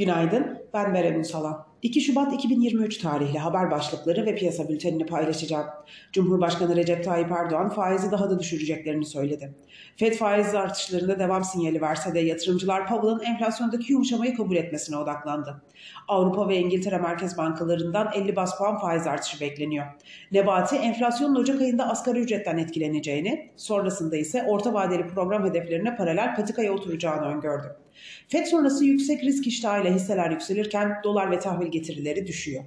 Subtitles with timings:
[0.00, 1.69] Günaydın, ben Berem Ünsalan.
[1.82, 5.66] 2 Şubat 2023 tarihli haber başlıkları ve piyasa bültenini paylaşacağım.
[6.12, 9.54] Cumhurbaşkanı Recep Tayyip Erdoğan faizi daha da düşüreceklerini söyledi.
[9.96, 15.62] Fed faiz artışlarında devam sinyali verse de yatırımcılar Powell'ın enflasyondaki yumuşamayı kabul etmesine odaklandı.
[16.08, 19.86] Avrupa ve İngiltere Merkez Bankalarından 50 bas puan faiz artışı bekleniyor.
[20.32, 26.72] Nebati enflasyonun Ocak ayında asgari ücretten etkileneceğini, sonrasında ise orta vadeli program hedeflerine paralel patikaya
[26.72, 27.76] oturacağını öngördü.
[28.28, 32.64] FED sonrası yüksek risk iştahıyla hisseler yükselirken dolar ve tahvil getirileri düşüyor.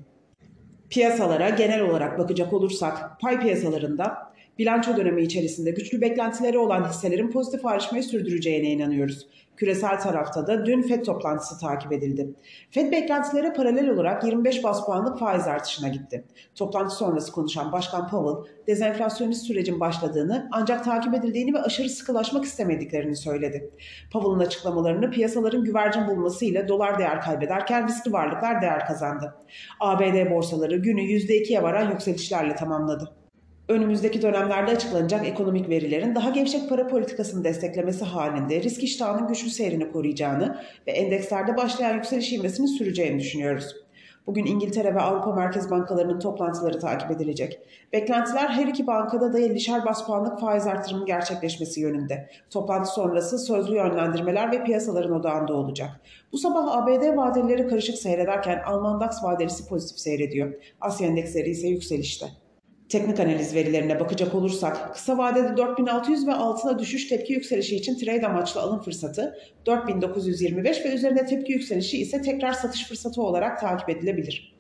[0.90, 7.66] Piyasalara genel olarak bakacak olursak pay piyasalarında bilanço dönemi içerisinde güçlü beklentileri olan hisselerin pozitif
[7.66, 9.28] ayrışmayı sürdüreceğine inanıyoruz.
[9.58, 12.30] Küresel tarafta da dün FED toplantısı takip edildi.
[12.72, 16.24] FED beklentilere paralel olarak 25 bas puanlık faiz artışına gitti.
[16.56, 23.16] Toplantı sonrası konuşan Başkan Powell, dezenflasyonist sürecin başladığını ancak takip edildiğini ve aşırı sıkılaşmak istemediklerini
[23.16, 23.72] söyledi.
[24.14, 29.36] Powell'ın açıklamalarını piyasaların güvercin bulmasıyla dolar değer kaybederken riskli varlıklar değer kazandı.
[29.80, 33.23] ABD borsaları günü %2'ye varan yükselişlerle tamamladı
[33.68, 39.92] önümüzdeki dönemlerde açıklanacak ekonomik verilerin daha gevşek para politikasını desteklemesi halinde risk iştahının güçlü seyrini
[39.92, 43.76] koruyacağını ve endekslerde başlayan yükseliş ivmesini süreceğini düşünüyoruz.
[44.28, 47.60] Bugün İngiltere ve Avrupa Merkez Bankalarının toplantıları takip edilecek.
[47.94, 52.30] Beklentiler her iki bankada da 50'şer bas puanlık faiz artırımının gerçekleşmesi yönünde.
[52.50, 55.90] Toplantı sonrası sözlü yönlendirmeler ve piyasaların odağında olacak.
[56.32, 60.54] Bu sabah ABD vadeleri karışık seyrederken Alman DAX vadelisi pozitif seyrediyor.
[60.82, 62.43] Asya endeksleri ise yükselişte.
[62.94, 68.28] Teknik analiz verilerine bakacak olursak kısa vadede 4600 ve altına düşüş tepki yükselişi için trade
[68.28, 74.56] amaçlı alım fırsatı 4925 ve üzerinde tepki yükselişi ise tekrar satış fırsatı olarak takip edilebilir.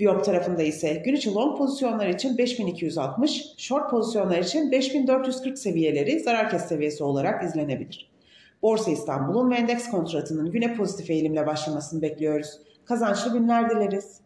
[0.00, 6.50] Biop tarafında ise gün içi long pozisyonlar için 5260, short pozisyonlar için 5440 seviyeleri zarar
[6.50, 8.10] kes seviyesi olarak izlenebilir.
[8.62, 12.58] Borsa İstanbul'un ve endeks kontratının güne pozitif eğilimle başlamasını bekliyoruz.
[12.84, 14.20] Kazançlı günler dileriz.